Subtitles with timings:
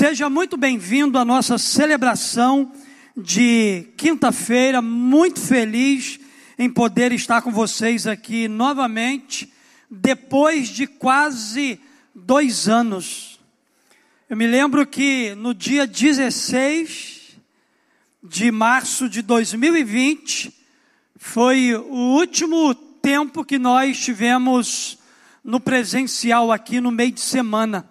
[0.00, 2.72] Seja muito bem-vindo à nossa celebração
[3.14, 4.80] de quinta-feira.
[4.80, 6.18] Muito feliz
[6.58, 9.52] em poder estar com vocês aqui novamente,
[9.90, 11.78] depois de quase
[12.14, 13.38] dois anos.
[14.26, 17.36] Eu me lembro que no dia 16
[18.22, 20.50] de março de 2020
[21.16, 24.96] foi o último tempo que nós tivemos
[25.44, 27.86] no presencial aqui no meio de semana.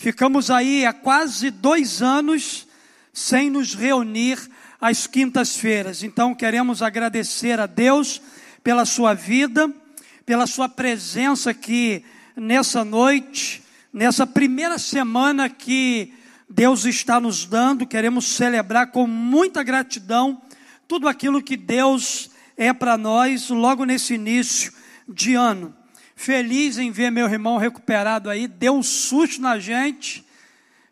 [0.00, 2.66] Ficamos aí há quase dois anos
[3.12, 4.38] sem nos reunir
[4.80, 6.02] às quintas-feiras.
[6.02, 8.18] Então queremos agradecer a Deus
[8.64, 9.70] pela sua vida,
[10.24, 12.02] pela sua presença aqui
[12.34, 16.14] nessa noite, nessa primeira semana que
[16.48, 17.86] Deus está nos dando.
[17.86, 20.40] Queremos celebrar com muita gratidão
[20.88, 24.72] tudo aquilo que Deus é para nós logo nesse início
[25.06, 25.78] de ano
[26.20, 30.22] feliz em ver meu irmão recuperado aí, deu um susto na gente.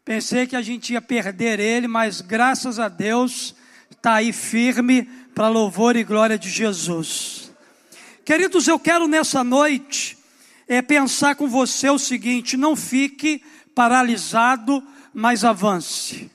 [0.02, 3.55] Pensei que a gente ia perder ele, mas graças a Deus
[3.91, 5.02] está aí firme
[5.34, 7.52] para louvor e glória de Jesus.
[8.25, 10.17] Queridos, eu quero nessa noite
[10.67, 13.42] é pensar com você o seguinte: não fique
[13.74, 16.30] paralisado, mas avance.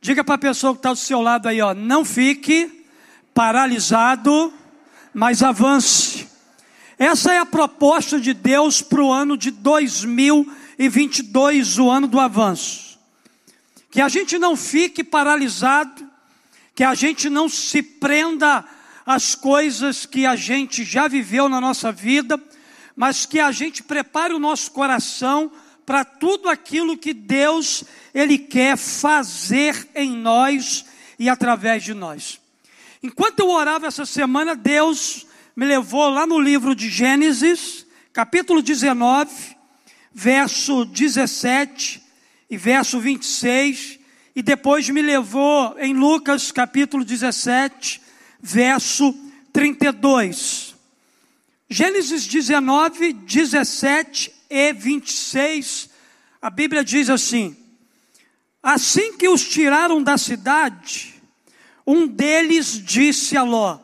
[0.00, 2.84] Diga para a pessoa que está do seu lado aí, ó, não fique
[3.32, 4.52] paralisado,
[5.14, 6.33] mas avance.
[6.98, 12.96] Essa é a proposta de Deus para o ano de 2022, o ano do avanço.
[13.90, 16.08] Que a gente não fique paralisado,
[16.74, 18.64] que a gente não se prenda
[19.04, 22.40] às coisas que a gente já viveu na nossa vida,
[22.96, 25.50] mas que a gente prepare o nosso coração
[25.84, 27.82] para tudo aquilo que Deus
[28.14, 30.84] ele quer fazer em nós
[31.18, 32.40] e através de nós.
[33.02, 39.30] Enquanto eu orava essa semana, Deus me levou lá no livro de Gênesis, capítulo 19,
[40.12, 42.02] verso 17
[42.50, 44.00] e verso 26,
[44.34, 48.02] e depois me levou em Lucas, capítulo 17,
[48.40, 49.14] verso
[49.52, 50.74] 32.
[51.70, 55.88] Gênesis 19, 17 e 26,
[56.42, 57.56] a Bíblia diz assim:
[58.60, 61.14] Assim que os tiraram da cidade,
[61.86, 63.83] um deles disse a Ló: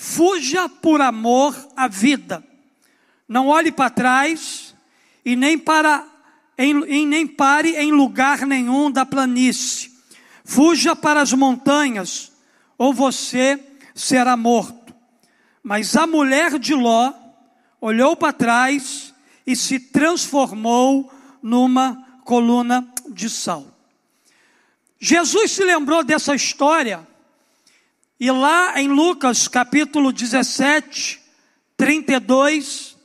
[0.00, 2.44] Fuja por amor à vida.
[3.28, 4.72] Não olhe para trás
[5.24, 6.06] e nem para
[6.56, 9.90] em, em, nem pare em lugar nenhum da planície.
[10.44, 12.30] Fuja para as montanhas,
[12.78, 13.58] ou você
[13.92, 14.94] será morto.
[15.64, 17.12] Mas a mulher de Ló
[17.80, 19.12] olhou para trás
[19.44, 23.66] e se transformou numa coluna de sal.
[25.00, 27.07] Jesus se lembrou dessa história
[28.20, 31.20] e lá em Lucas capítulo 17,
[31.76, 32.96] 32,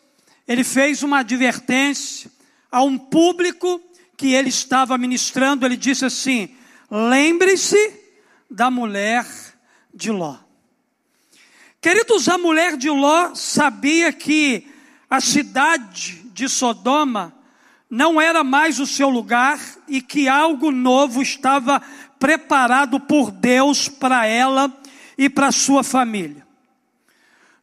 [0.47, 2.31] ele fez uma advertência
[2.72, 3.79] a um público
[4.18, 5.68] que ele estava ministrando.
[5.68, 6.56] Ele disse assim:
[6.90, 7.94] lembre-se
[8.50, 9.28] da mulher
[9.94, 10.38] de Ló.
[11.79, 14.68] Queridos, a mulher de Ló sabia que
[15.07, 17.31] a cidade de Sodoma
[17.88, 21.79] não era mais o seu lugar e que algo novo estava
[22.18, 24.75] preparado por Deus para ela
[25.18, 26.46] e para sua família.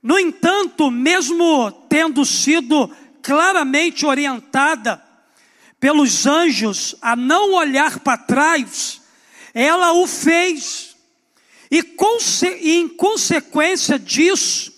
[0.03, 2.91] No entanto, mesmo tendo sido
[3.22, 5.03] claramente orientada
[5.78, 9.00] pelos anjos a não olhar para trás,
[9.55, 10.97] ela o fez.
[11.71, 11.84] E,
[12.60, 14.72] e em consequência disso,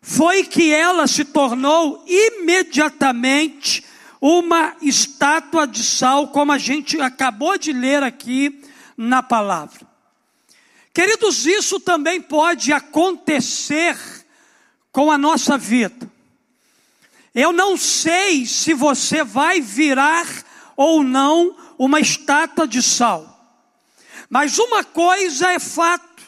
[0.00, 3.84] foi que ela se tornou imediatamente
[4.20, 8.62] uma estátua de sal, como a gente acabou de ler aqui
[8.96, 9.85] na palavra.
[10.96, 13.98] Queridos, isso também pode acontecer
[14.90, 16.10] com a nossa vida.
[17.34, 20.26] Eu não sei se você vai virar
[20.74, 23.30] ou não uma estátua de sal.
[24.30, 26.22] Mas uma coisa é fato: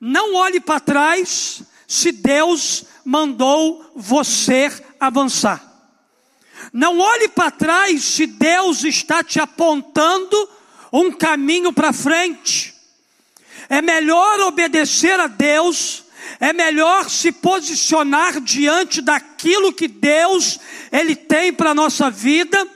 [0.00, 5.62] não olhe para trás se Deus mandou você avançar.
[6.72, 10.48] Não olhe para trás se Deus está te apontando
[10.90, 12.73] um caminho para frente.
[13.74, 16.04] É melhor obedecer a Deus,
[16.38, 20.60] é melhor se posicionar diante daquilo que Deus
[20.92, 22.68] ele tem para a nossa vida,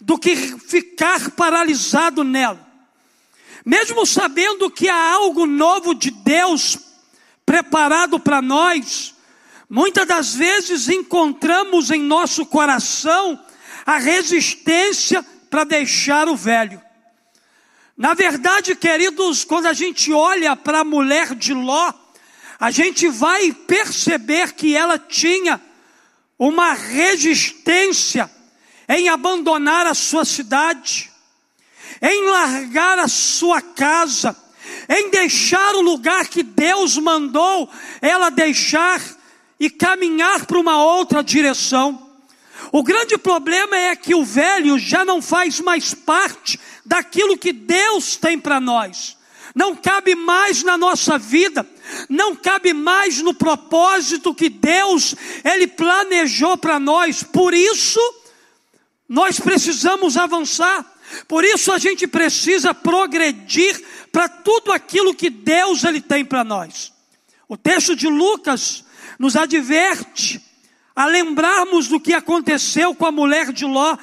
[0.00, 2.64] do que ficar paralisado nela.
[3.66, 6.78] Mesmo sabendo que há algo novo de Deus
[7.44, 9.12] preparado para nós,
[9.68, 13.44] muitas das vezes encontramos em nosso coração
[13.84, 16.80] a resistência para deixar o velho.
[17.96, 21.92] Na verdade, queridos, quando a gente olha para a mulher de Ló,
[22.58, 25.60] a gente vai perceber que ela tinha
[26.36, 28.28] uma resistência
[28.88, 31.12] em abandonar a sua cidade.
[32.02, 34.36] em largar a sua casa,
[34.88, 37.70] em deixar o lugar que Deus mandou
[38.02, 39.00] ela deixar
[39.58, 42.10] e caminhar para uma outra direção.
[42.72, 48.16] O grande problema é que o velho já não faz mais parte daquilo que Deus
[48.16, 49.16] tem para nós.
[49.54, 51.64] Não cabe mais na nossa vida,
[52.08, 55.14] não cabe mais no propósito que Deus
[55.44, 57.22] ele planejou para nós.
[57.22, 58.00] Por isso,
[59.08, 60.92] nós precisamos avançar.
[61.28, 66.92] Por isso a gente precisa progredir para tudo aquilo que Deus ele tem para nós.
[67.48, 68.84] O texto de Lucas
[69.18, 70.42] nos adverte
[70.96, 73.96] a lembrarmos do que aconteceu com a mulher de Ló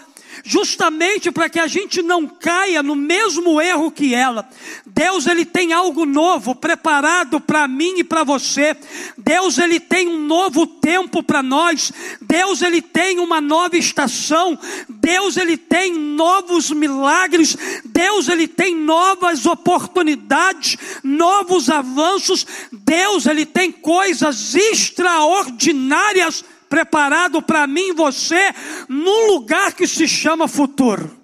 [0.44, 4.48] justamente para que a gente não caia no mesmo erro que ela.
[4.86, 8.76] Deus ele tem algo novo preparado para mim e para você.
[9.18, 11.92] Deus ele tem um novo tempo para nós.
[12.22, 14.58] Deus ele tem uma nova estação.
[14.90, 17.58] Deus ele tem novos milagres.
[17.86, 22.46] Deus ele tem novas oportunidades, novos avanços.
[22.72, 28.56] Deus ele tem coisas extraordinárias preparado para mim e você
[28.88, 31.20] num lugar que se chama futuro.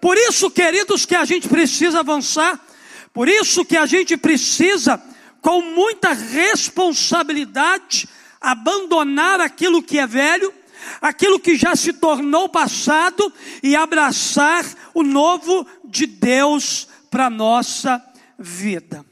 [0.00, 2.64] Por isso, queridos, que a gente precisa avançar,
[3.12, 5.02] por isso que a gente precisa,
[5.40, 8.08] com muita responsabilidade,
[8.40, 10.54] abandonar aquilo que é velho,
[11.00, 13.32] aquilo que já se tornou passado
[13.64, 14.64] e abraçar
[14.94, 18.00] o novo de Deus para a nossa
[18.38, 19.04] vida.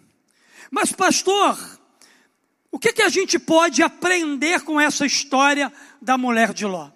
[0.70, 1.58] Mas, pastor,
[2.72, 6.90] o que, que a gente pode aprender com essa história da mulher de Ló?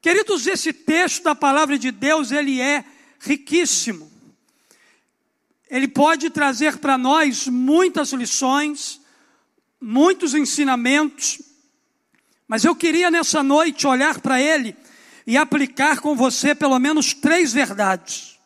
[0.00, 2.84] Queridos, esse texto da palavra de Deus, ele é
[3.18, 4.12] riquíssimo.
[5.68, 9.00] Ele pode trazer para nós muitas lições,
[9.80, 11.40] muitos ensinamentos,
[12.46, 14.76] mas eu queria nessa noite olhar para ele
[15.26, 18.38] e aplicar com você pelo menos três verdades.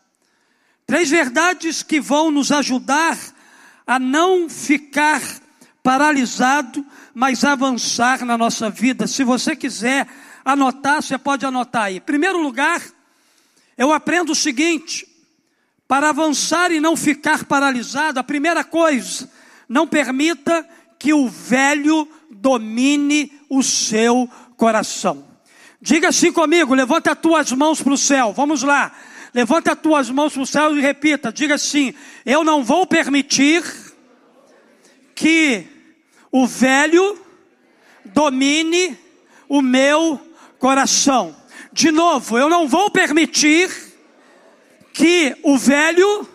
[0.87, 3.19] Três verdades que vão nos ajudar
[3.87, 5.21] a não ficar
[5.89, 9.07] paralisado, mas avançar na nossa vida.
[9.07, 10.07] Se você quiser
[10.45, 11.97] anotar, você pode anotar aí.
[11.97, 12.83] Em primeiro lugar,
[13.75, 15.09] eu aprendo o seguinte:
[15.89, 19.31] para avançar e não ficar paralisado, a primeira coisa,
[19.67, 20.69] não permita
[20.99, 25.25] que o velho domine o seu coração.
[25.81, 28.35] Diga assim comigo, levanta as tuas mãos para o céu.
[28.35, 28.93] Vamos lá.
[29.33, 31.33] Levanta as tuas mãos para o céu e repita.
[31.33, 31.95] Diga assim:
[32.27, 33.65] Eu não vou permitir
[35.15, 35.78] que
[36.31, 37.19] o velho
[38.05, 38.97] domine
[39.49, 40.21] o meu
[40.59, 41.35] coração.
[41.73, 43.71] De novo, eu não vou permitir
[44.93, 46.29] que o velho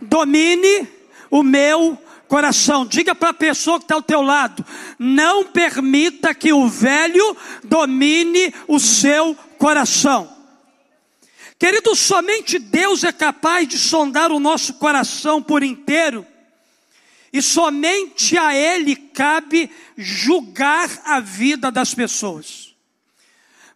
[0.00, 0.88] domine
[1.30, 2.86] o meu coração.
[2.86, 4.64] Diga para a pessoa que está ao teu lado:
[4.98, 10.36] não permita que o velho domine o seu coração.
[11.58, 16.24] Querido, somente Deus é capaz de sondar o nosso coração por inteiro
[17.32, 22.74] e somente a Ele cabe julgar a vida das pessoas.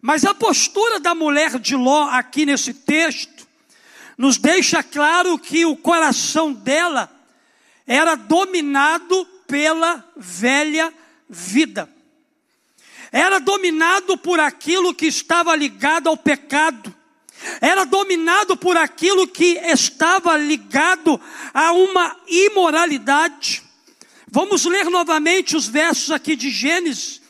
[0.01, 3.47] Mas a postura da mulher de Ló, aqui nesse texto,
[4.17, 7.09] nos deixa claro que o coração dela
[7.85, 10.93] era dominado pela velha
[11.29, 11.89] vida.
[13.11, 16.93] Era dominado por aquilo que estava ligado ao pecado
[17.61, 21.19] era dominado por aquilo que estava ligado
[21.53, 23.63] a uma imoralidade.
[24.35, 27.21] Vamos ler novamente os versos aqui de Gênesis,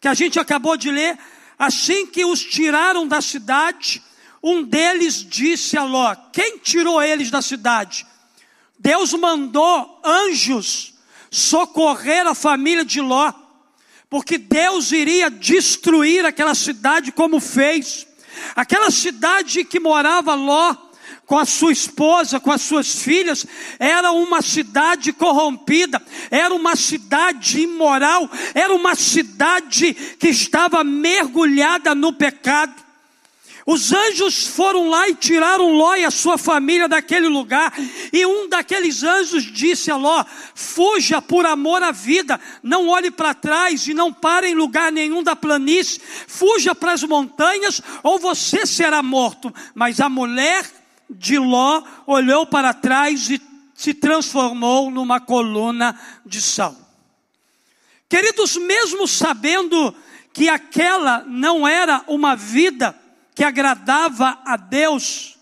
[0.00, 1.16] que a gente acabou de ler.
[1.56, 4.02] Assim que os tiraram da cidade,
[4.42, 8.04] um deles disse a Ló: Quem tirou eles da cidade?
[8.76, 10.94] Deus mandou anjos
[11.30, 13.32] socorrer a família de Ló,
[14.10, 18.07] porque Deus iria destruir aquela cidade como fez.
[18.54, 20.74] Aquela cidade que morava Ló,
[21.26, 23.46] com a sua esposa, com as suas filhas,
[23.78, 32.14] era uma cidade corrompida, era uma cidade imoral, era uma cidade que estava mergulhada no
[32.14, 32.87] pecado.
[33.70, 37.70] Os anjos foram lá e tiraram Ló e a sua família daquele lugar.
[38.10, 43.34] E um daqueles anjos disse a Ló: Fuja por amor à vida, não olhe para
[43.34, 46.00] trás e não pare em lugar nenhum da planície.
[46.26, 49.54] Fuja para as montanhas ou você será morto.
[49.74, 50.64] Mas a mulher
[51.10, 53.38] de Ló olhou para trás e
[53.74, 55.94] se transformou numa coluna
[56.24, 56.74] de sal.
[58.08, 59.94] Queridos, mesmo sabendo
[60.32, 62.97] que aquela não era uma vida
[63.38, 65.38] que agradava a Deus,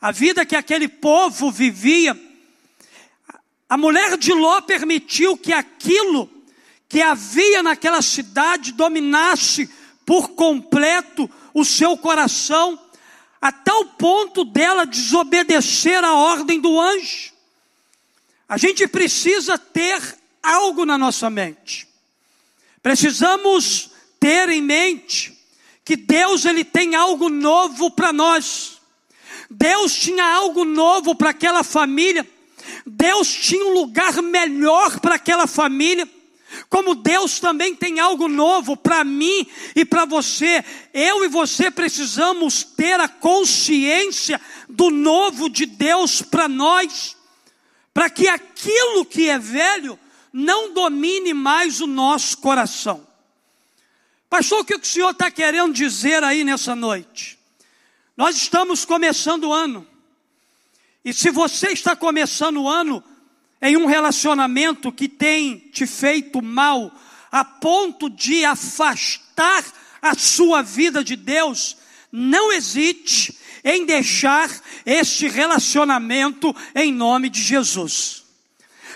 [0.00, 2.16] a vida que aquele povo vivia,
[3.68, 6.30] a mulher de Ló permitiu que aquilo
[6.88, 9.68] que havia naquela cidade dominasse
[10.06, 12.78] por completo o seu coração,
[13.42, 17.32] a tal ponto dela desobedecer a ordem do anjo.
[18.48, 20.00] A gente precisa ter
[20.40, 21.88] algo na nossa mente.
[22.80, 23.90] Precisamos
[24.20, 25.39] ter em mente
[25.90, 28.80] que Deus ele tem algo novo para nós.
[29.50, 32.24] Deus tinha algo novo para aquela família.
[32.86, 36.08] Deus tinha um lugar melhor para aquela família.
[36.68, 39.44] Como Deus também tem algo novo para mim
[39.74, 46.46] e para você, eu e você precisamos ter a consciência do novo de Deus para
[46.46, 47.16] nós,
[47.92, 49.98] para que aquilo que é velho
[50.32, 53.09] não domine mais o nosso coração.
[54.30, 57.36] Pastor, o que o senhor está querendo dizer aí nessa noite?
[58.16, 59.84] Nós estamos começando o ano,
[61.04, 63.02] e se você está começando o ano,
[63.60, 66.94] em um relacionamento que tem te feito mal,
[67.32, 69.64] a ponto de afastar
[70.00, 71.76] a sua vida de Deus,
[72.12, 74.48] não hesite em deixar
[74.86, 78.22] este relacionamento em nome de Jesus.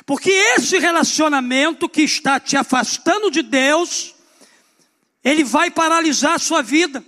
[0.07, 4.14] Porque esse relacionamento que está te afastando de Deus,
[5.25, 7.03] ele vai paralisar a sua vida.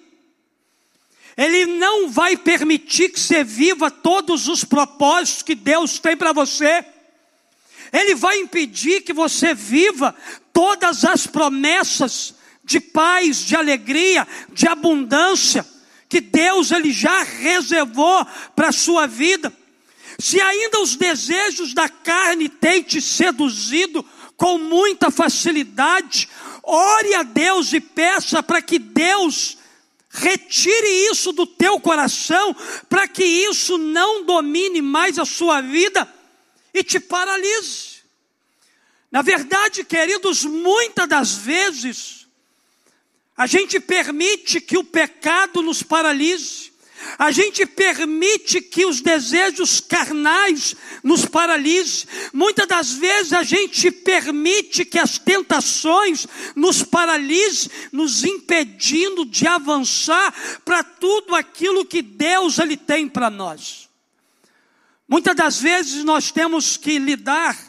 [1.37, 6.83] Ele não vai permitir que você viva todos os propósitos que Deus tem para você.
[7.93, 10.17] Ele vai impedir que você viva
[10.53, 15.65] todas as promessas de paz, de alegria, de abundância
[16.09, 19.53] que Deus ele já reservou para a sua vida.
[20.19, 24.05] Se ainda os desejos da carne têm te seduzido
[24.37, 26.29] com muita facilidade,
[26.67, 29.57] ore a Deus e peça para que Deus
[30.11, 32.55] retire isso do teu coração,
[32.89, 36.13] para que isso não domine mais a sua vida
[36.75, 37.97] e te paralise.
[39.11, 42.27] Na verdade, queridos, muitas das vezes,
[43.37, 46.73] a gente permite que o pecado nos paralise,
[47.19, 52.07] a gente permite que os desejos carnais nos paralise.
[52.33, 60.35] Muitas das vezes a gente permite que as tentações nos paralise, nos impedindo de avançar
[60.65, 63.89] para tudo aquilo que Deus ele tem para nós.
[65.09, 67.66] Muitas das vezes nós temos que lidar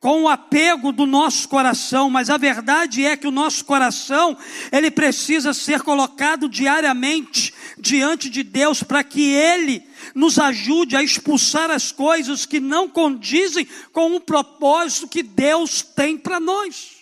[0.00, 4.34] com o apego do nosso coração, mas a verdade é que o nosso coração,
[4.72, 11.70] ele precisa ser colocado diariamente diante de Deus para que ele nos ajude a expulsar
[11.70, 17.00] as coisas que não condizem com o propósito que Deus tem para nós.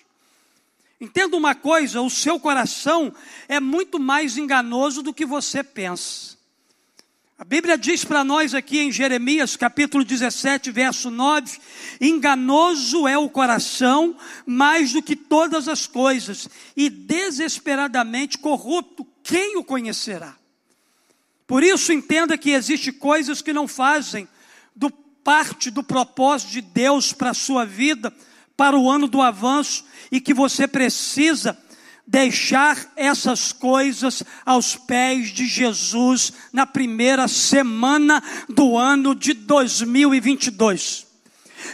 [1.00, 3.14] Entenda uma coisa, o seu coração
[3.48, 6.37] é muito mais enganoso do que você pensa.
[7.40, 11.60] A Bíblia diz para nós aqui em Jeremias capítulo 17, verso 9:
[12.00, 19.62] enganoso é o coração mais do que todas as coisas, e desesperadamente corrupto, quem o
[19.62, 20.34] conhecerá?
[21.46, 24.26] Por isso, entenda que existem coisas que não fazem
[24.74, 28.12] do parte do propósito de Deus para a sua vida,
[28.56, 31.56] para o ano do avanço, e que você precisa
[32.08, 41.06] deixar essas coisas aos pés de Jesus na primeira semana do ano de 2022.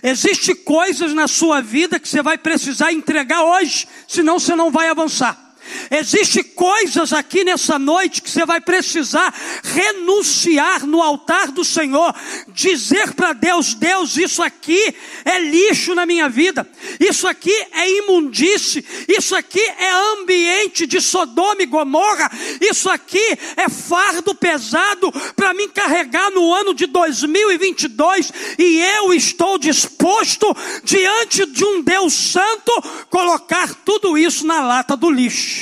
[0.03, 4.89] Existem coisas na sua vida que você vai precisar entregar hoje, senão você não vai
[4.89, 5.44] avançar.
[5.91, 12.15] Existem coisas aqui nessa noite que você vai precisar renunciar no altar do Senhor,
[12.49, 14.95] dizer para Deus: Deus, isso aqui
[15.25, 16.69] é lixo na minha vida,
[16.99, 22.31] isso aqui é imundície, isso aqui é ambiente de Sodoma e Gomorra,
[22.61, 29.59] isso aqui é fardo pesado para me carregar no ano de 2022 e eu estou
[29.59, 32.73] disposto, diante de um Deus Santo,
[33.11, 35.54] colocar tudo isso na lata do lixo.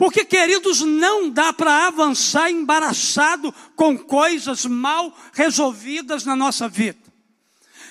[0.00, 6.98] Porque, queridos, não dá para avançar embaraçado com coisas mal resolvidas na nossa vida.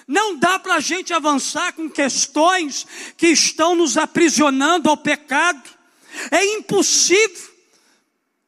[0.08, 5.70] Não dá para a gente avançar com questões que estão nos aprisionando ao pecado.
[6.32, 7.48] É impossível.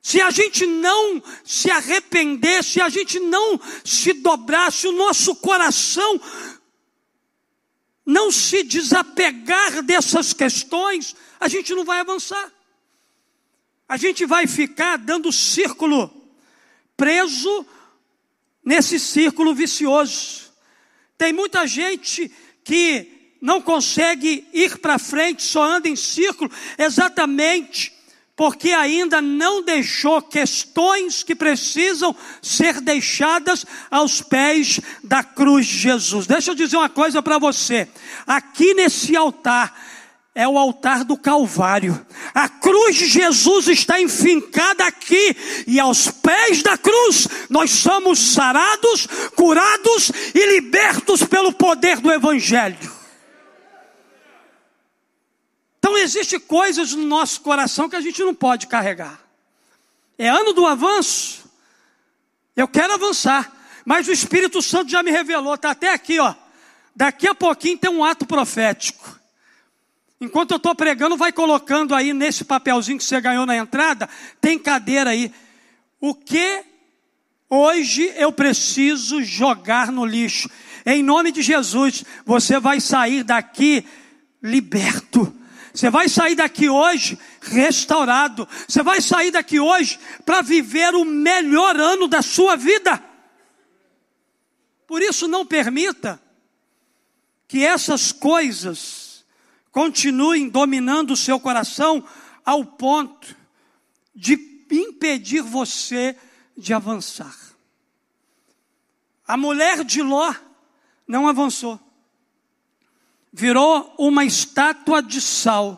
[0.01, 5.35] Se a gente não se arrepender, se a gente não se dobrar, se o nosso
[5.35, 6.19] coração
[8.11, 12.51] não se desapegar dessas questões, a gente não vai avançar.
[13.87, 16.11] A gente vai ficar dando círculo,
[16.97, 17.65] preso
[18.63, 20.51] nesse círculo vicioso.
[21.17, 22.29] Tem muita gente
[22.65, 28.00] que não consegue ir para frente, só anda em círculo, exatamente
[28.35, 36.25] porque ainda não deixou questões que precisam ser deixadas aos pés da cruz de Jesus.
[36.27, 37.87] Deixa eu dizer uma coisa para você.
[38.25, 39.75] Aqui nesse altar,
[40.33, 42.05] é o altar do Calvário.
[42.33, 45.35] A cruz de Jesus está enfincada aqui,
[45.67, 53.01] e aos pés da cruz nós somos sarados, curados e libertos pelo poder do Evangelho.
[55.79, 59.19] Então existe coisas no nosso coração que a gente não pode carregar.
[60.17, 61.49] É ano do avanço.
[62.55, 63.51] Eu quero avançar,
[63.85, 66.35] mas o Espírito Santo já me revelou, está até aqui, ó.
[66.95, 69.19] Daqui a pouquinho tem um ato profético.
[70.19, 74.07] Enquanto eu estou pregando, vai colocando aí nesse papelzinho que você ganhou na entrada,
[74.39, 75.33] tem cadeira aí.
[75.99, 76.63] O que
[77.49, 80.47] hoje eu preciso jogar no lixo?
[80.85, 83.83] Em nome de Jesus, você vai sair daqui
[84.43, 85.33] liberto.
[85.73, 88.47] Você vai sair daqui hoje restaurado.
[88.67, 93.01] Você vai sair daqui hoje para viver o melhor ano da sua vida.
[94.85, 96.21] Por isso, não permita
[97.47, 99.25] que essas coisas
[99.71, 102.03] continuem dominando o seu coração
[102.45, 103.35] ao ponto
[104.13, 104.33] de
[104.69, 106.15] impedir você
[106.57, 107.35] de avançar.
[109.25, 110.33] A mulher de Ló
[111.07, 111.79] não avançou,
[113.31, 115.77] virou uma estátua de sal,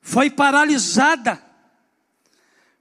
[0.00, 1.42] foi paralisada,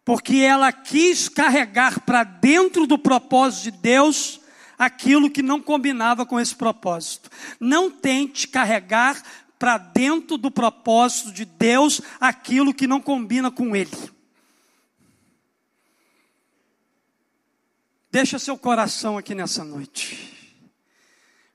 [0.04, 4.40] porque ela quis carregar para dentro do propósito de Deus
[4.78, 7.30] aquilo que não combinava com esse propósito.
[7.60, 9.22] Não tente carregar
[9.60, 13.92] para dentro do propósito de Deus aquilo que não combina com Ele.
[18.12, 20.41] Deixa seu coração aqui nessa noite.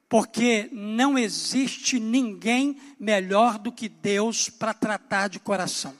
[0.09, 5.97] Porque não existe ninguém melhor do que Deus para tratar de coração.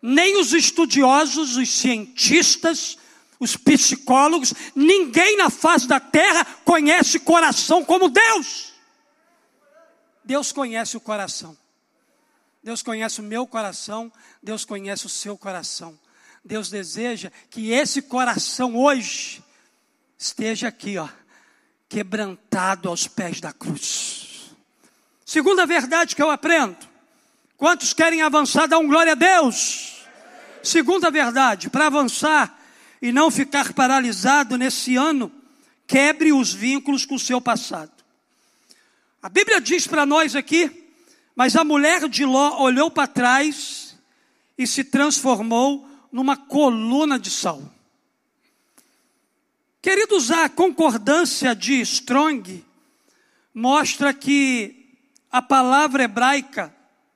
[0.00, 2.96] Nem os estudiosos, os cientistas,
[3.40, 8.72] os psicólogos, ninguém na face da terra conhece coração como Deus.
[10.24, 11.56] Deus conhece o coração.
[12.62, 14.12] Deus conhece o meu coração,
[14.42, 15.96] Deus conhece o seu coração.
[16.44, 19.42] Deus deseja que esse coração hoje
[20.18, 21.08] esteja aqui, ó,
[21.88, 24.54] quebrantado aos pés da cruz.
[25.24, 26.76] Segunda verdade que eu aprendo.
[27.56, 30.04] Quantos querem avançar, dão glória a Deus.
[30.62, 32.60] Segunda verdade, para avançar
[33.00, 35.32] e não ficar paralisado nesse ano,
[35.86, 37.92] quebre os vínculos com o seu passado.
[39.22, 40.90] A Bíblia diz para nós aqui,
[41.34, 43.96] mas a mulher de Ló olhou para trás
[44.56, 47.62] e se transformou numa coluna de sal.
[49.86, 52.66] Queridos, a concordância de Strong
[53.54, 54.98] mostra que
[55.30, 56.74] a palavra hebraica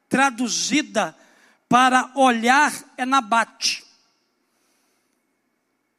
[0.08, 1.16] traduzida
[1.68, 3.84] para olhar é nabate.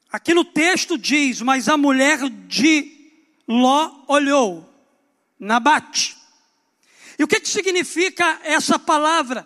[0.09, 3.11] Aqui no texto diz: Mas a mulher de
[3.45, 4.73] Ló olhou.
[5.37, 6.15] Nabate.
[7.19, 9.45] E o que, que significa essa palavra?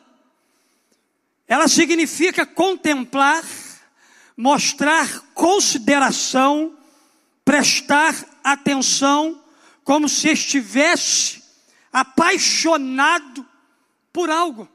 [1.48, 3.44] Ela significa contemplar,
[4.38, 6.75] mostrar consideração,
[7.46, 9.42] prestar atenção,
[9.84, 11.44] como se estivesse
[11.94, 13.46] apaixonado
[14.12, 14.68] por algo.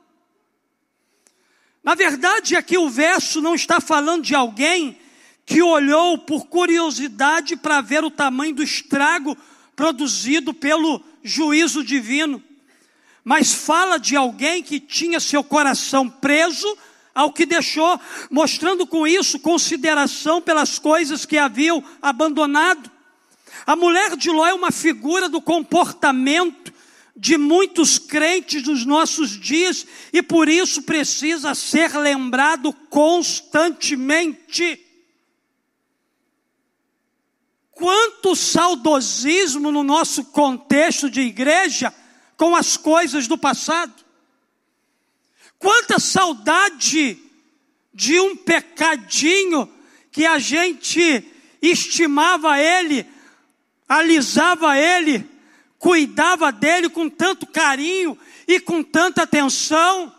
[1.83, 4.99] Na verdade, aqui o verso não está falando de alguém
[5.45, 9.37] que olhou por curiosidade para ver o tamanho do estrago
[9.75, 12.43] produzido pelo juízo divino,
[13.25, 16.79] mas fala de alguém que tinha seu coração preso
[17.15, 22.91] ao que deixou, mostrando com isso consideração pelas coisas que haviam abandonado.
[23.67, 26.73] A mulher de Ló é uma figura do comportamento
[27.17, 34.87] de muitos crentes dos nossos dias e por isso precisa ser lembrado constantemente.
[37.73, 41.93] Quanto saudosismo no nosso contexto de igreja
[42.41, 43.93] com as coisas do passado.
[45.59, 47.19] Quanta saudade
[47.93, 49.69] de um pecadinho
[50.11, 51.25] que a gente
[51.61, 53.07] estimava ele,
[53.89, 55.29] alisava ele,
[55.79, 60.15] cuidava dele com tanto carinho e com tanta atenção.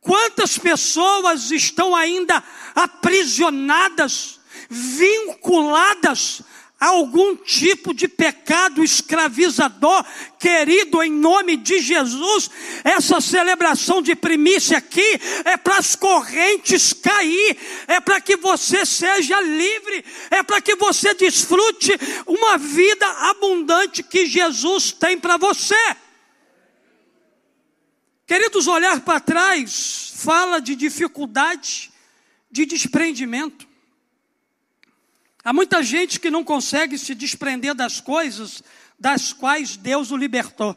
[0.00, 2.42] Quantas pessoas estão ainda
[2.74, 4.38] aprisionadas,
[4.70, 6.42] vinculadas
[6.78, 10.04] algum tipo de pecado escravizador,
[10.38, 12.50] querido, em nome de Jesus,
[12.84, 19.40] essa celebração de primícia aqui é para as correntes cair, é para que você seja
[19.40, 21.92] livre, é para que você desfrute
[22.26, 25.96] uma vida abundante que Jesus tem para você.
[28.26, 31.92] Queridos, olhar para trás fala de dificuldade,
[32.50, 33.66] de desprendimento.
[35.46, 38.64] Há muita gente que não consegue se desprender das coisas
[38.98, 40.76] das quais Deus o libertou.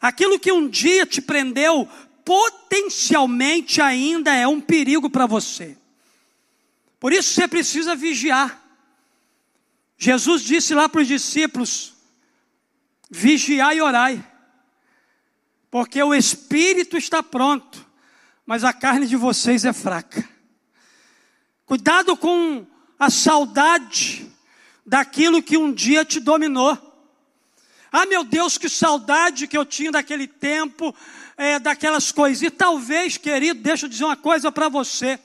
[0.00, 1.88] Aquilo que um dia te prendeu,
[2.24, 5.78] potencialmente ainda é um perigo para você.
[6.98, 8.60] Por isso você precisa vigiar.
[9.96, 11.94] Jesus disse lá para os discípulos:
[13.08, 14.28] vigiai e orai,
[15.70, 17.86] porque o espírito está pronto,
[18.44, 20.28] mas a carne de vocês é fraca.
[21.64, 22.66] Cuidado com
[23.00, 24.30] a saudade
[24.84, 26.76] daquilo que um dia te dominou.
[27.90, 30.94] Ah, meu Deus, que saudade que eu tinha daquele tempo,
[31.34, 32.42] é, daquelas coisas.
[32.42, 35.18] E talvez, querido, deixa eu dizer uma coisa para você.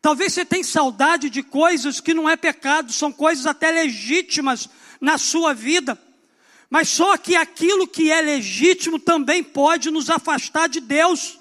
[0.00, 5.18] Talvez você tenha saudade de coisas que não é pecado, são coisas até legítimas na
[5.18, 6.00] sua vida.
[6.70, 11.38] Mas só que aquilo que é legítimo também pode nos afastar de Deus.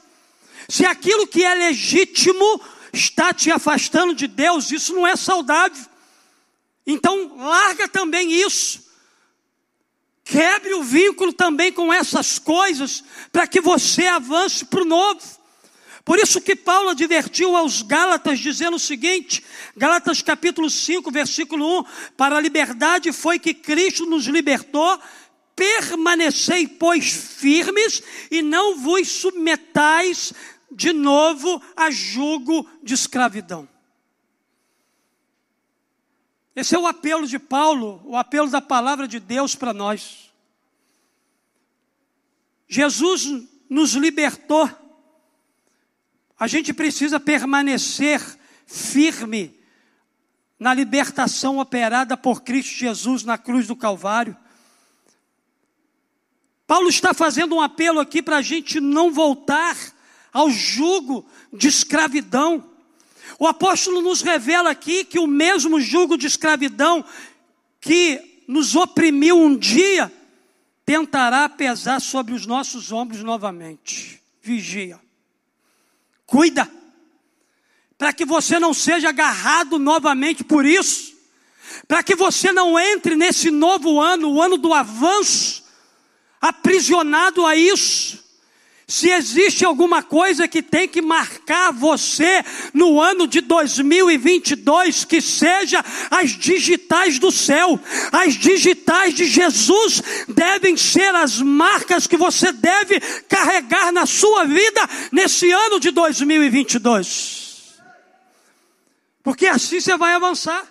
[0.68, 2.62] Se aquilo que é legítimo
[2.94, 5.86] está te afastando de Deus, isso não é saudável.
[6.86, 8.92] Então, larga também isso.
[10.24, 15.22] Quebre o vínculo também com essas coisas, para que você avance para o novo.
[16.04, 19.44] Por isso que Paulo advertiu aos Gálatas, dizendo o seguinte:
[19.76, 21.84] Gálatas capítulo 5, versículo 1:
[22.18, 25.00] Para a liberdade foi que Cristo nos libertou,
[25.56, 28.02] permanecei, pois, firmes,
[28.32, 30.34] e não vos submetais
[30.72, 33.68] de novo a jugo de escravidão.
[36.56, 40.32] Esse é o apelo de Paulo, o apelo da palavra de Deus para nós.
[42.68, 43.28] Jesus
[43.70, 44.70] nos libertou.
[46.38, 48.22] A gente precisa permanecer
[48.66, 49.60] firme
[50.58, 54.38] na libertação operada por Cristo Jesus na cruz do Calvário.
[56.68, 59.76] Paulo está fazendo um apelo aqui para a gente não voltar
[60.32, 62.64] ao jugo de escravidão.
[63.40, 67.04] O apóstolo nos revela aqui que o mesmo jugo de escravidão
[67.80, 70.12] que nos oprimiu um dia,
[70.86, 74.22] tentará pesar sobre os nossos ombros novamente.
[74.42, 75.00] Vigia.
[76.26, 76.70] Cuida.
[77.98, 81.14] Para que você não seja agarrado novamente por isso.
[81.88, 85.64] Para que você não entre nesse novo ano, o ano do avanço,
[86.42, 88.22] aprisionado a isso.
[88.92, 95.82] Se existe alguma coisa que tem que marcar você no ano de 2022, que seja
[96.10, 97.80] as digitais do céu,
[98.12, 103.00] as digitais de Jesus devem ser as marcas que você deve
[103.30, 107.80] carregar na sua vida nesse ano de 2022.
[109.24, 110.68] Porque assim você vai avançar.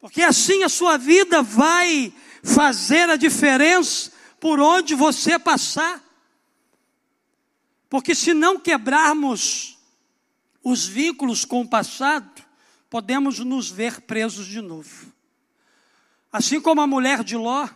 [0.00, 2.12] Porque assim a sua vida vai
[2.44, 6.05] fazer a diferença por onde você passar.
[7.88, 9.78] Porque se não quebrarmos
[10.62, 12.42] os vínculos com o passado,
[12.90, 15.12] podemos nos ver presos de novo.
[16.32, 17.68] Assim como a mulher de Ló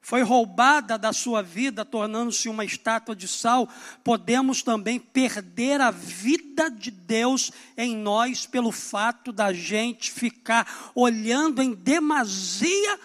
[0.00, 3.68] foi roubada da sua vida, tornando-se uma estátua de sal,
[4.02, 11.62] podemos também perder a vida de Deus em nós pelo fato da gente ficar olhando
[11.62, 12.98] em demasia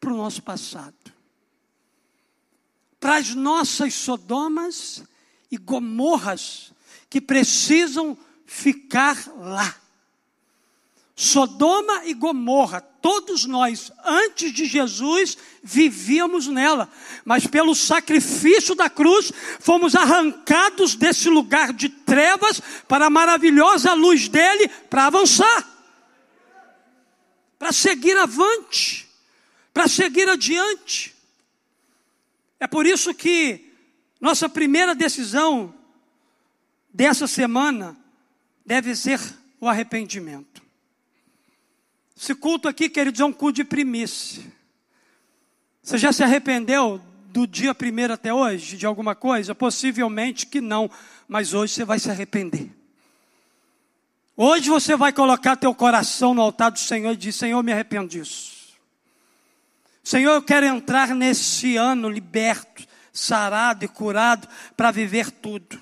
[0.00, 0.94] para o nosso passado.
[2.98, 5.04] Para as nossas Sodomas
[5.50, 6.72] e Gomorras
[7.10, 9.76] que precisam ficar lá.
[11.20, 16.88] Sodoma e Gomorra, todos nós, antes de Jesus, vivíamos nela,
[17.24, 24.28] mas pelo sacrifício da cruz, fomos arrancados desse lugar de trevas para a maravilhosa luz
[24.28, 25.68] dele, para avançar,
[27.58, 29.08] para seguir avante,
[29.74, 31.16] para seguir adiante.
[32.60, 33.67] É por isso que
[34.20, 35.74] nossa primeira decisão
[36.92, 37.96] dessa semana
[38.64, 39.20] deve ser
[39.60, 40.62] o arrependimento.
[42.16, 44.44] Esse culto aqui, queridos, é um culto de primícia.
[45.82, 49.54] Você já se arrependeu do dia primeiro até hoje de alguma coisa?
[49.54, 50.90] Possivelmente que não,
[51.28, 52.70] mas hoje você vai se arrepender.
[54.36, 58.08] Hoje você vai colocar teu coração no altar do Senhor e dizer: Senhor, me arrependo
[58.08, 58.58] disso.
[60.02, 62.86] Senhor, eu quero entrar nesse ano liberto,
[63.18, 65.80] sarado e curado para viver tudo.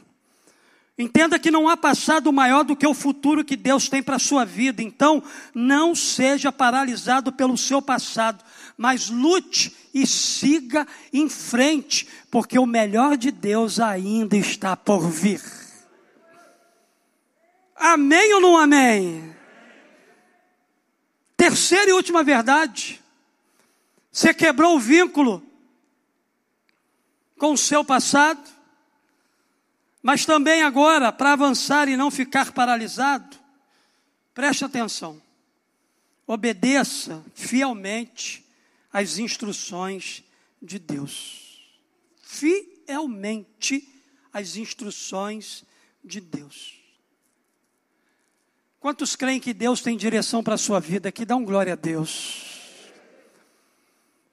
[0.98, 4.20] Entenda que não há passado maior do que o futuro que Deus tem para a
[4.20, 4.82] sua vida.
[4.82, 5.22] Então,
[5.54, 8.42] não seja paralisado pelo seu passado,
[8.78, 15.42] mas lute e siga em frente, porque o melhor de Deus ainda está por vir.
[17.76, 19.36] Amém ou não amém?
[21.36, 23.02] Terceira e última verdade.
[24.10, 25.45] Você quebrou o vínculo
[27.38, 28.42] com o seu passado,
[30.02, 33.36] mas também agora, para avançar e não ficar paralisado,
[34.32, 35.20] preste atenção,
[36.26, 38.44] obedeça fielmente
[38.92, 40.22] às instruções
[40.62, 41.44] de Deus.
[42.22, 43.88] fielmente
[44.32, 45.64] as instruções
[46.04, 46.74] de Deus.
[48.78, 51.10] Quantos creem que Deus tem direção para a sua vida?
[51.10, 52.44] Que dão glória a Deus.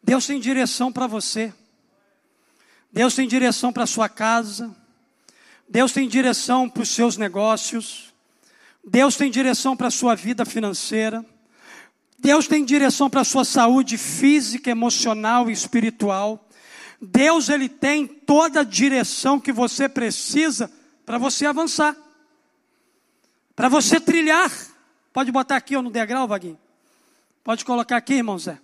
[0.03, 1.53] Deus tem direção para você.
[2.93, 4.73] Deus tem direção para a sua casa.
[5.67, 8.13] Deus tem direção para os seus negócios.
[8.86, 11.25] Deus tem direção para a sua vida financeira.
[12.19, 16.47] Deus tem direção para a sua saúde física, emocional e espiritual.
[17.01, 20.71] Deus ele tem toda a direção que você precisa
[21.03, 21.97] para você avançar.
[23.56, 24.51] Para você trilhar.
[25.12, 26.60] Pode botar aqui ó, no degrau, Vaguinho.
[27.43, 28.60] Pode colocar aqui, irmão Zé.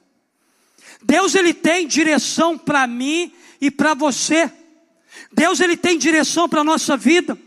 [1.02, 4.52] Deus ele tem direção para mim e para você.
[5.32, 7.38] Deus ele tem direção para a nossa vida.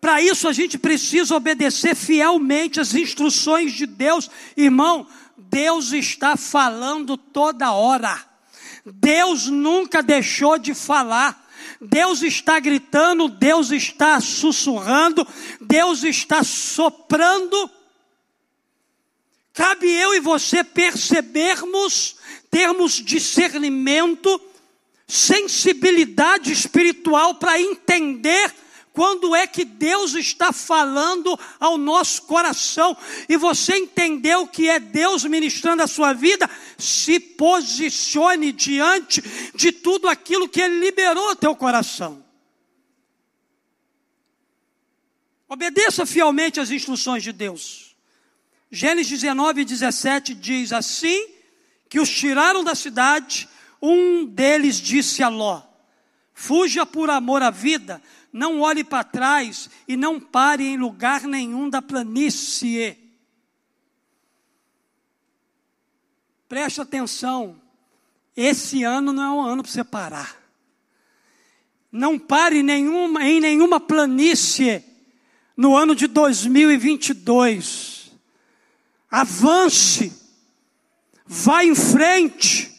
[0.00, 4.30] Para isso a gente precisa obedecer fielmente as instruções de Deus.
[4.56, 8.24] Irmão, Deus está falando toda hora.
[8.84, 11.44] Deus nunca deixou de falar.
[11.80, 15.26] Deus está gritando, Deus está sussurrando,
[15.60, 17.70] Deus está soprando.
[19.52, 22.16] Cabe eu e você percebermos,
[22.50, 24.40] termos discernimento,
[25.06, 28.52] sensibilidade espiritual para entender
[28.92, 32.96] quando é que Deus está falando ao nosso coração
[33.28, 39.22] e você entendeu que é Deus ministrando a sua vida, se posicione diante
[39.54, 42.24] de tudo aquilo que Ele liberou ao teu coração.
[45.46, 47.94] Obedeça fielmente às instruções de Deus.
[48.70, 51.36] Gênesis 19, 17 diz assim:
[51.88, 53.48] que os tiraram da cidade,
[53.80, 55.62] um deles disse a Ló:
[56.32, 61.70] Fuja por amor à vida, não olhe para trás e não pare em lugar nenhum
[61.70, 62.98] da planície.
[66.48, 67.60] Preste atenção,
[68.36, 70.36] esse ano não é um ano para você parar.
[71.90, 74.84] Não pare nenhuma, em nenhuma planície
[75.56, 78.12] no ano de 2022.
[79.10, 80.12] Avance,
[81.26, 82.75] vá em frente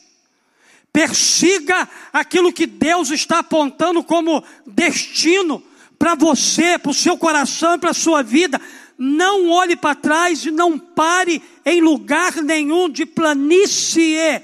[0.97, 5.61] Persiga aquilo que Deus está apontando como destino
[5.99, 8.59] para você, para o seu coração e para a sua vida.
[8.97, 14.41] Não olhe para trás e não pare em lugar nenhum de planície.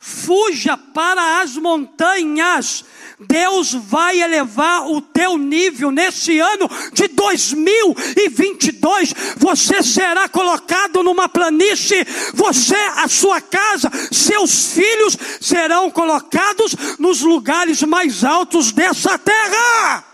[0.00, 2.84] Fuja para as montanhas
[3.20, 9.12] Deus vai elevar o teu nível nesse ano de 2022.
[9.36, 17.82] Você será colocado numa planície, você, a sua casa, seus filhos serão colocados nos lugares
[17.82, 20.04] mais altos dessa terra.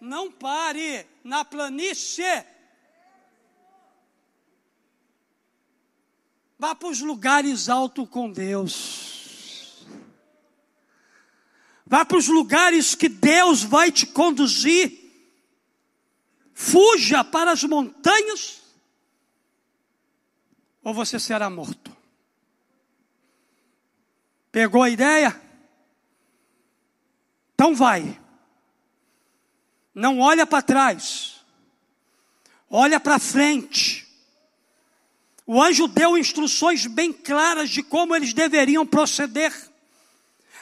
[0.00, 2.44] Não pare na planície.
[6.58, 9.13] Vá para os lugares altos com Deus.
[11.86, 15.02] Vá para os lugares que Deus vai te conduzir.
[16.54, 18.62] Fuja para as montanhas,
[20.84, 21.94] ou você será morto.
[24.52, 25.40] Pegou a ideia?
[27.54, 28.20] Então vai.
[29.94, 31.44] Não olha para trás.
[32.70, 34.06] Olha para frente.
[35.46, 39.52] O anjo deu instruções bem claras de como eles deveriam proceder.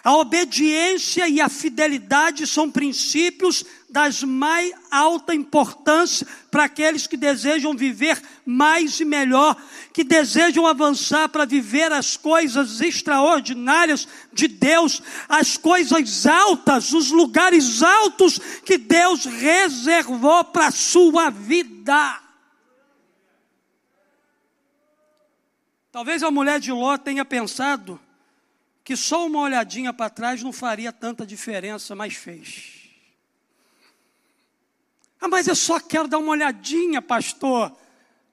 [0.04, 7.76] A obediência e a fidelidade são princípios das mais alta importância para aqueles que desejam
[7.76, 9.56] viver mais e melhor,
[9.92, 17.80] que desejam avançar para viver as coisas extraordinárias de Deus, as coisas altas, os lugares
[17.80, 22.20] altos que Deus reservou para a sua vida.
[25.92, 28.00] Talvez a mulher de Ló tenha pensado
[28.92, 32.90] que só uma olhadinha para trás não faria tanta diferença, mas fez.
[35.18, 37.74] Ah, mas eu só quero dar uma olhadinha, pastor.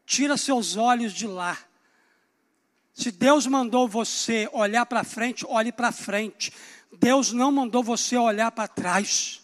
[0.06, 1.58] Tira seus olhos de lá.
[2.94, 6.52] Se Deus mandou você olhar para frente, olhe para frente.
[6.92, 9.42] Deus não mandou você olhar para trás.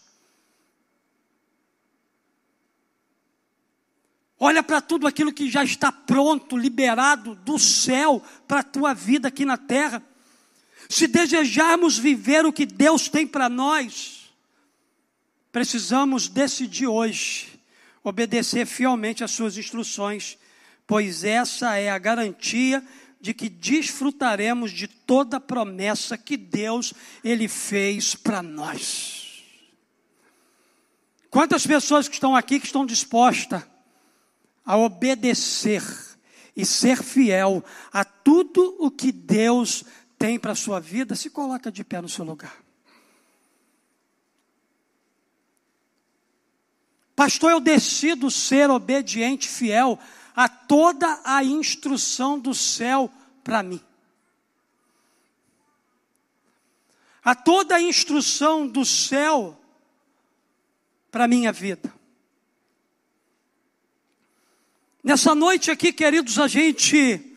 [4.38, 9.30] Olha para tudo aquilo que já está pronto, liberado do céu para a tua vida
[9.30, 10.04] aqui na terra.
[10.90, 14.32] Se desejarmos viver o que Deus tem para nós,
[15.52, 17.56] precisamos decidir hoje
[18.04, 20.38] obedecer fielmente às suas instruções,
[20.86, 22.86] pois essa é a garantia
[23.20, 26.94] de que desfrutaremos de toda a promessa que Deus
[27.24, 29.44] ele fez para nós.
[31.32, 33.64] Quantas pessoas que estão aqui que estão dispostas
[34.64, 35.84] a obedecer
[36.56, 39.84] e ser fiel a tudo o que Deus
[40.26, 42.58] tem para a sua vida, se coloca de pé no seu lugar.
[47.16, 50.00] Pastor, eu decido ser obediente, fiel
[50.36, 53.08] a toda a instrução do céu
[53.44, 53.80] para mim.
[57.24, 59.56] A toda a instrução do céu
[61.12, 61.94] para a minha vida.
[65.04, 67.35] Nessa noite aqui, queridos, a gente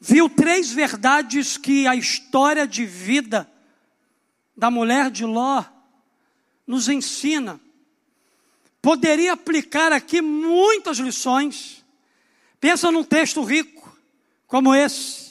[0.00, 3.50] viu três verdades que a história de vida
[4.56, 5.64] da mulher de Ló
[6.66, 7.60] nos ensina.
[8.80, 11.84] Poderia aplicar aqui muitas lições.
[12.60, 13.96] Pensa num texto rico
[14.46, 15.26] como esse.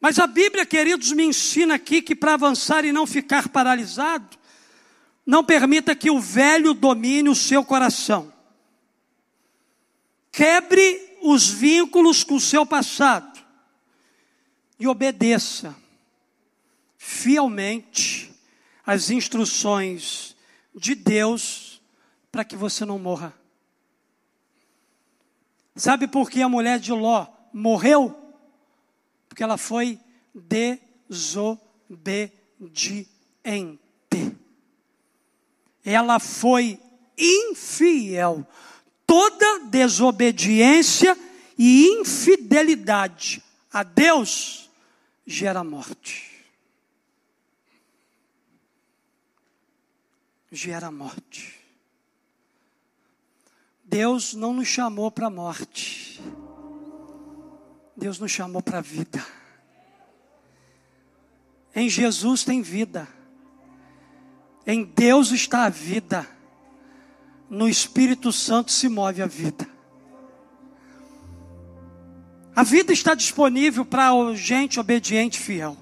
[0.00, 4.36] Mas a Bíblia, queridos, me ensina aqui que para avançar e não ficar paralisado,
[5.24, 8.30] não permita que o velho domine o seu coração.
[10.30, 13.42] Quebre os vínculos com o seu passado
[14.78, 15.74] e obedeça
[16.98, 18.30] fielmente
[18.84, 20.36] as instruções
[20.74, 21.80] de Deus
[22.30, 23.32] para que você não morra.
[25.74, 28.14] Sabe por que a mulher de Ló morreu?
[29.26, 29.98] Porque ela foi
[30.34, 33.08] desobediente.
[35.82, 36.78] Ela foi
[37.16, 38.46] infiel.
[39.14, 41.16] Toda desobediência
[41.56, 43.40] e infidelidade
[43.72, 44.68] a Deus
[45.24, 46.44] gera morte.
[50.50, 51.60] Gera morte.
[53.84, 56.20] Deus não nos chamou para a morte.
[57.96, 59.24] Deus nos chamou para a vida.
[61.72, 63.06] Em Jesus tem vida.
[64.66, 66.33] Em Deus está a vida.
[67.54, 69.68] No Espírito Santo se move a vida.
[72.54, 75.76] A vida está disponível para gente obediente e fiel.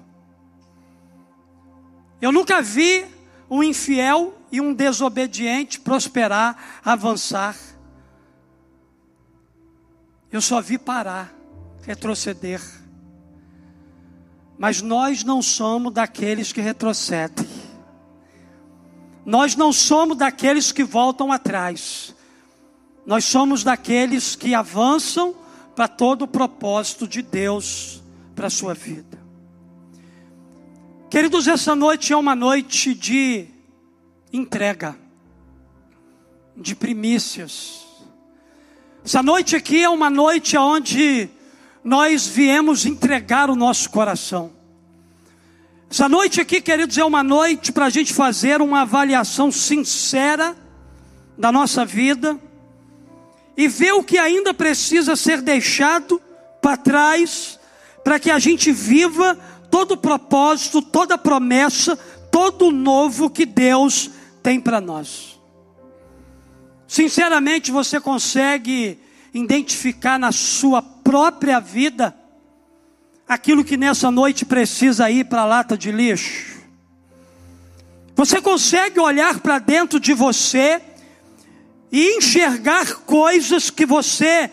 [2.21, 3.05] Eu nunca vi
[3.49, 7.57] um infiel e um desobediente prosperar, avançar.
[10.31, 11.33] Eu só vi parar,
[11.81, 12.61] retroceder.
[14.59, 17.52] Mas nós não somos daqueles que retrocedem.
[19.25, 22.15] Nós não somos daqueles que voltam atrás.
[23.05, 25.35] Nós somos daqueles que avançam
[25.75, 28.01] para todo o propósito de Deus
[28.35, 29.21] para a sua vida.
[31.09, 33.47] Queridos, essa noite é uma noite de
[34.31, 34.97] entrega,
[36.57, 37.83] de primícias
[39.05, 41.29] essa noite aqui é uma noite onde
[41.83, 44.53] nós viemos entregar o nosso coração.
[45.93, 50.57] Essa noite aqui, queridos, é uma noite para a gente fazer uma avaliação sincera
[51.37, 52.35] da nossa vida
[53.55, 56.19] e ver o que ainda precisa ser deixado
[56.59, 57.59] para trás,
[58.03, 59.37] para que a gente viva
[59.69, 61.95] todo o propósito, toda a promessa,
[62.31, 64.09] todo o novo que Deus
[64.41, 65.39] tem para nós.
[66.87, 68.97] Sinceramente, você consegue
[69.31, 72.15] identificar na sua própria vida
[73.33, 76.61] aquilo que nessa noite precisa ir para a lata de lixo?
[78.15, 80.81] Você consegue olhar para dentro de você
[81.91, 84.49] e enxergar coisas que você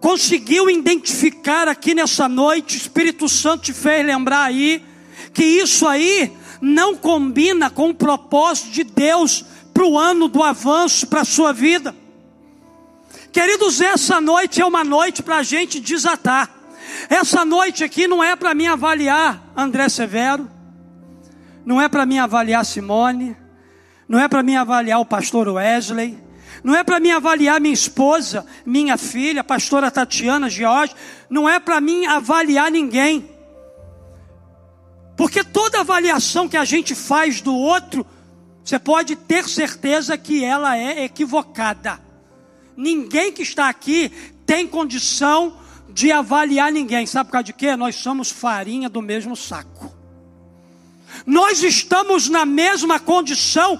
[0.00, 4.82] conseguiu identificar aqui nessa noite, o Espírito Santo te fez lembrar aí,
[5.34, 11.06] que isso aí não combina com o propósito de Deus para o ano do avanço
[11.06, 11.94] para a sua vida.
[13.30, 16.59] Queridos, essa noite é uma noite para a gente desatar.
[17.08, 20.50] Essa noite aqui não é para mim avaliar André Severo,
[21.64, 23.36] não é para mim avaliar Simone,
[24.08, 26.18] não é para mim avaliar o pastor Wesley,
[26.62, 30.94] não é para mim avaliar minha esposa, minha filha, pastora Tatiana George,
[31.28, 33.30] não é para mim avaliar ninguém.
[35.16, 38.06] Porque toda avaliação que a gente faz do outro,
[38.64, 42.00] você pode ter certeza que ela é equivocada.
[42.76, 44.10] Ninguém que está aqui
[44.46, 45.56] tem condição
[46.00, 47.04] de avaliar ninguém.
[47.06, 47.76] Sabe por causa de quê?
[47.76, 49.94] Nós somos farinha do mesmo saco.
[51.26, 53.78] Nós estamos na mesma condição.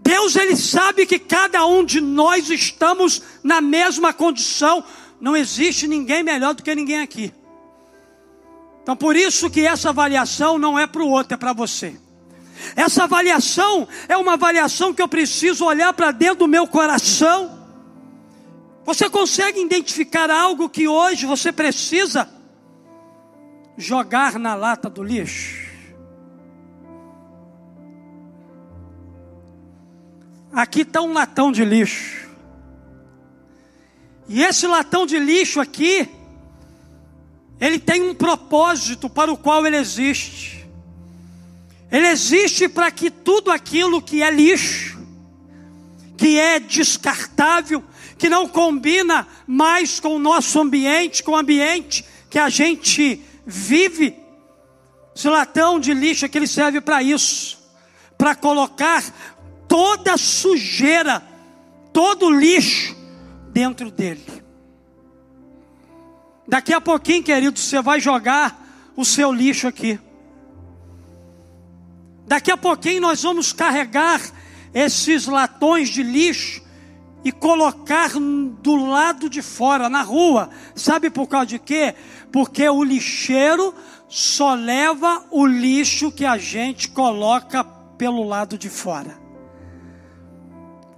[0.00, 4.82] Deus ele sabe que cada um de nós estamos na mesma condição.
[5.20, 7.32] Não existe ninguém melhor do que ninguém aqui.
[8.82, 12.00] Então por isso que essa avaliação não é para o outro, é para você.
[12.74, 17.55] Essa avaliação é uma avaliação que eu preciso olhar para dentro do meu coração.
[18.86, 22.28] Você consegue identificar algo que hoje você precisa
[23.76, 25.66] jogar na lata do lixo?
[30.52, 32.28] Aqui está um latão de lixo.
[34.28, 36.08] E esse latão de lixo aqui,
[37.60, 40.64] ele tem um propósito para o qual ele existe.
[41.90, 45.04] Ele existe para que tudo aquilo que é lixo,
[46.16, 47.82] que é descartável,
[48.18, 54.16] que não combina mais com o nosso ambiente, com o ambiente que a gente vive,
[55.14, 57.58] esse latão de lixo que ele serve para isso,
[58.18, 59.02] para colocar
[59.68, 61.22] toda sujeira,
[61.92, 62.96] todo lixo
[63.52, 64.24] dentro dele.
[66.48, 69.98] Daqui a pouquinho, querido, você vai jogar o seu lixo aqui.
[72.26, 74.20] Daqui a pouquinho nós vamos carregar
[74.74, 76.65] esses latões de lixo
[77.26, 78.10] e colocar
[78.62, 80.48] do lado de fora, na rua.
[80.76, 81.92] Sabe por causa de quê?
[82.30, 83.74] Porque o lixeiro
[84.08, 87.64] só leva o lixo que a gente coloca
[87.98, 89.18] pelo lado de fora.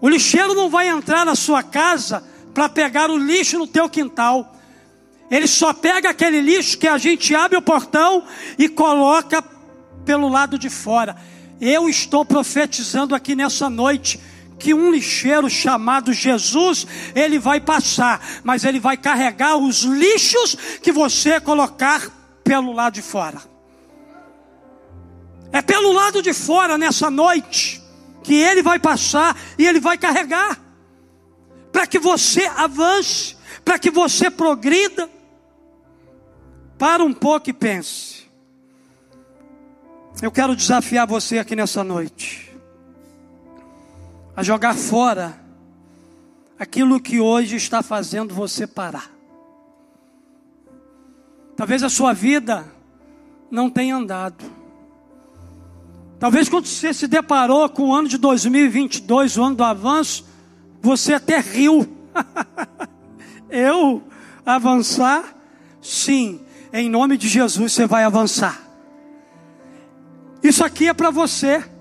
[0.03, 2.22] O lixeiro não vai entrar na sua casa
[2.53, 4.55] para pegar o lixo no teu quintal.
[5.31, 8.22] Ele só pega aquele lixo que a gente abre o portão
[8.59, 9.43] e coloca
[10.05, 11.16] pelo lado de fora.
[11.59, 14.20] Eu estou profetizando aqui nessa noite
[14.59, 20.91] que um lixeiro chamado Jesus, ele vai passar, mas ele vai carregar os lixos que
[20.91, 22.11] você colocar
[22.43, 23.41] pelo lado de fora.
[25.53, 27.83] É pelo lado de fora nessa noite
[28.23, 30.61] que ele vai passar e ele vai carregar,
[31.73, 35.09] para que você avance, para que você progrida.
[36.77, 38.29] Para um pouco e pense.
[40.23, 42.48] Eu quero desafiar você aqui nessa noite
[44.39, 45.36] a jogar fora
[46.57, 49.11] aquilo que hoje está fazendo você parar.
[51.57, 52.64] Talvez a sua vida
[53.51, 54.45] não tenha andado.
[56.20, 60.24] Talvez quando você se deparou com o ano de 2022, o ano do avanço,
[60.80, 61.89] você até riu.
[63.51, 64.05] Eu
[64.47, 65.34] avançar?
[65.82, 66.41] Sim,
[66.72, 68.62] em nome de Jesus você vai avançar.
[70.45, 71.78] Isso aqui é para você.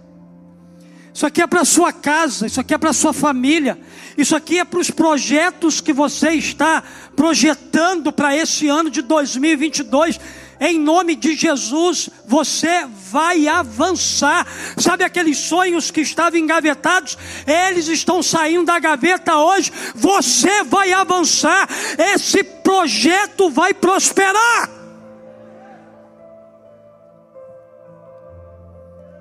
[1.18, 3.76] Isso aqui é para sua casa, isso aqui é para sua família,
[4.16, 6.84] isso aqui é para os projetos que você está
[7.16, 10.20] projetando para esse ano de 2022.
[10.60, 14.46] Em nome de Jesus, você vai avançar.
[14.78, 17.18] Sabe aqueles sonhos que estavam engavetados?
[17.48, 19.74] Eles estão saindo da gaveta hoje.
[19.96, 21.68] Você vai avançar.
[21.98, 24.70] Esse projeto vai prosperar.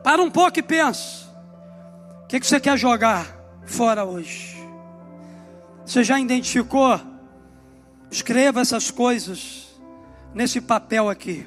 [0.04, 1.25] Para um pouco e pensa.
[2.26, 3.24] O que, que você quer jogar
[3.64, 4.56] fora hoje?
[5.84, 7.00] Você já identificou?
[8.10, 9.80] Escreva essas coisas
[10.34, 11.46] nesse papel aqui.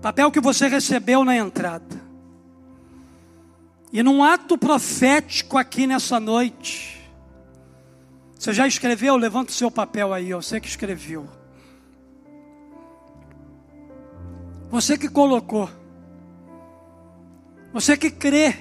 [0.00, 2.00] Papel que você recebeu na entrada.
[3.92, 7.04] E num ato profético aqui nessa noite.
[8.38, 9.16] Você já escreveu?
[9.16, 11.28] Levanta o seu papel aí, sei que escreveu.
[14.70, 15.68] Você que colocou.
[17.72, 18.56] Você que crê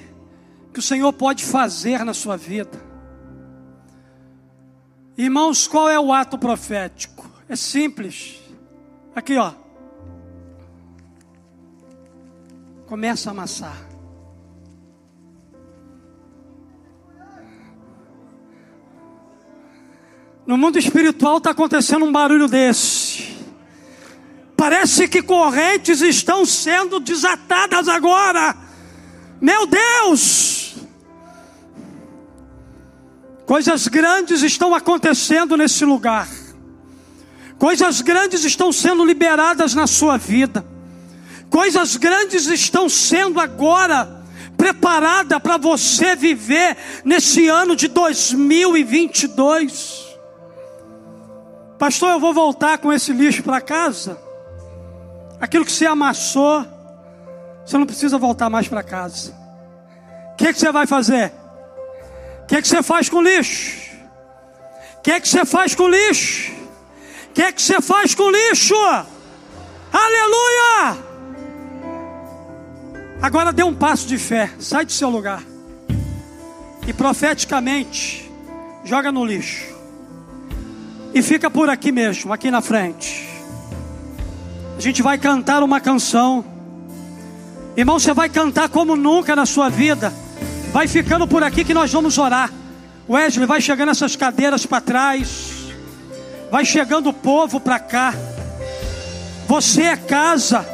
[0.73, 2.79] que o Senhor pode fazer na sua vida.
[5.17, 7.27] Irmãos, qual é o ato profético?
[7.49, 8.39] É simples.
[9.15, 9.53] Aqui, ó.
[12.85, 13.87] Começa a amassar.
[20.45, 23.35] No mundo espiritual está acontecendo um barulho desse.
[24.55, 28.66] Parece que correntes estão sendo desatadas agora.
[29.39, 30.75] Meu Deus!
[33.45, 36.27] Coisas grandes estão acontecendo nesse lugar.
[37.57, 40.65] Coisas grandes estão sendo liberadas na sua vida.
[41.49, 44.17] Coisas grandes estão sendo agora
[44.57, 46.75] preparada para você viver
[47.05, 50.05] nesse ano de 2022.
[51.79, 54.19] Pastor, eu vou voltar com esse lixo para casa
[55.39, 56.65] aquilo que você amassou,
[57.67, 59.33] você não precisa voltar mais para casa.
[60.31, 61.33] O que, que você vai fazer?
[62.43, 63.91] O que, que você faz com lixo?
[64.99, 66.53] O que, que você faz com lixo?
[67.29, 68.73] O que, que você faz com lixo?
[69.91, 70.97] Aleluia!
[73.21, 75.43] Agora dê um passo de fé, sai do seu lugar
[76.87, 78.31] e profeticamente
[78.85, 79.75] joga no lixo
[81.13, 83.27] e fica por aqui mesmo, aqui na frente.
[84.77, 86.56] A gente vai cantar uma canção.
[87.77, 90.11] Irmão, você vai cantar como nunca na sua vida.
[90.73, 92.51] Vai ficando por aqui que nós vamos orar.
[93.07, 95.51] Wesley, vai chegando essas cadeiras para trás.
[96.49, 98.15] Vai chegando o povo para cá.
[99.47, 100.65] Você é casa.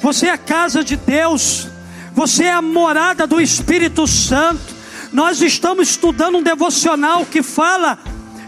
[0.00, 1.68] Você é casa de Deus.
[2.14, 4.74] Você é a morada do Espírito Santo.
[5.12, 7.98] Nós estamos estudando um devocional que fala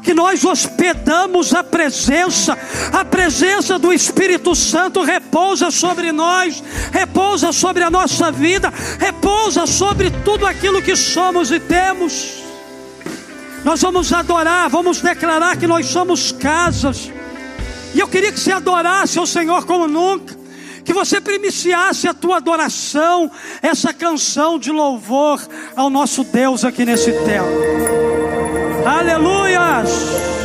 [0.08, 2.56] que nós hospedamos a presença,
[2.90, 10.10] a presença do Espírito Santo repousa sobre nós, repousa sobre a nossa vida, repousa sobre
[10.24, 12.42] tudo aquilo que somos e temos.
[13.62, 17.12] Nós vamos adorar, vamos declarar que nós somos casas.
[17.94, 20.34] E eu queria que você adorasse ao Senhor como nunca,
[20.86, 23.30] que você primiciasse a tua adoração,
[23.60, 25.38] essa canção de louvor
[25.76, 28.17] ao nosso Deus aqui nesse tempo.
[28.88, 30.37] Aleluias!